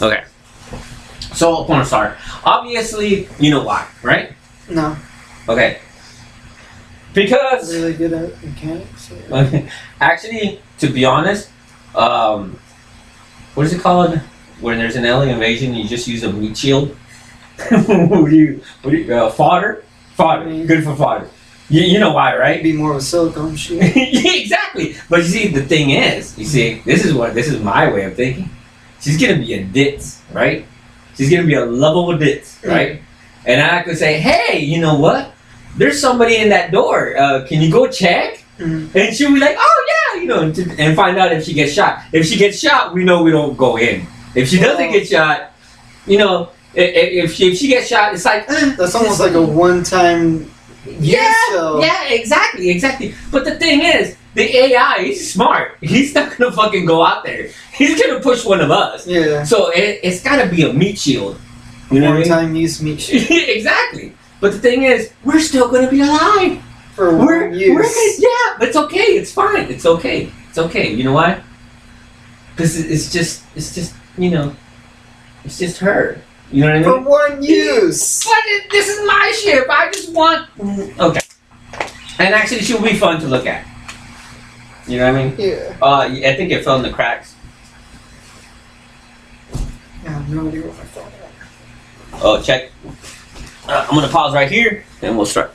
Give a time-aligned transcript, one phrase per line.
[0.00, 0.24] Okay.
[1.34, 2.16] So porn star.
[2.44, 4.32] Obviously, you know why, right?
[4.68, 4.96] No,
[5.48, 5.78] Okay.
[7.12, 9.10] Because really good at mechanics.
[9.30, 9.68] or-
[10.00, 11.50] actually, to be honest,
[11.94, 12.58] um,
[13.54, 14.16] what is it called?
[14.60, 16.90] When there's an alien invasion, you just use a meat shield.
[17.70, 18.62] what do you?
[18.82, 19.12] What do you?
[19.14, 19.82] Uh, fodder.
[20.14, 20.46] Fodder.
[20.46, 20.68] Mm.
[20.68, 21.28] Good for fodder.
[21.68, 22.62] You, you know why, right?
[22.62, 23.76] Be more of a silicone shoe.
[23.76, 23.92] yeah,
[24.42, 24.94] exactly.
[25.08, 28.04] But you see, the thing is, you see, this is what this is my way
[28.04, 28.50] of thinking.
[29.00, 30.66] She's gonna be a ditz, right?
[31.16, 33.00] She's gonna be a lovable ditz, right?
[33.46, 35.32] And I could say, hey, you know what?
[35.76, 37.16] There's somebody in that door.
[37.16, 38.44] Uh, can you go check?
[38.58, 38.94] Mm.
[38.94, 41.54] And she'll be like, oh yeah, you know, and, to- and find out if she
[41.54, 42.00] gets shot.
[42.12, 44.06] If she gets shot, we know we don't go in.
[44.34, 44.92] If she doesn't Oh.
[44.92, 45.52] get shot,
[46.06, 49.42] you know, if she if she gets shot, it's like eh, That's almost like a
[49.42, 50.50] one-time
[50.98, 51.32] yeah,
[51.78, 53.14] yeah, exactly, exactly.
[53.30, 55.76] But the thing is, the AI, he's smart.
[55.80, 57.50] He's not gonna fucking go out there.
[57.72, 59.06] He's gonna push one of us.
[59.06, 59.42] Yeah.
[59.44, 61.38] So it, it's gotta be a meat shield.
[61.90, 62.30] You know what I mean?
[62.30, 63.26] One-time use meat shield.
[63.30, 64.14] exactly.
[64.40, 66.62] But the thing is, we're still gonna be alive.
[66.94, 67.74] for We're, one use.
[67.74, 69.18] we're gonna, yeah, but it's okay.
[69.18, 69.70] It's fine.
[69.70, 70.30] It's okay.
[70.48, 70.92] It's okay.
[70.92, 71.42] You know why?
[72.54, 74.54] Because it's just, it's just, you know,
[75.44, 76.20] it's just her.
[76.52, 77.04] You know what I mean?
[77.04, 78.24] For one use.
[78.24, 78.34] But
[78.70, 79.66] this is my ship.
[79.70, 80.48] I just want.
[80.98, 81.20] Okay.
[82.18, 83.64] And actually, she will be fun to look at.
[84.90, 85.34] You know what I mean?
[85.38, 85.76] Yeah.
[85.80, 87.36] Uh, I think it fell in the cracks.
[89.54, 92.22] I have no idea what phone is.
[92.24, 92.72] Oh, check.
[93.68, 95.54] Uh, I'm gonna pause right here, and we'll start.